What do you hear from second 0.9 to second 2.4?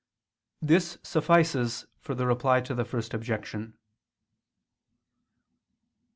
suffices for the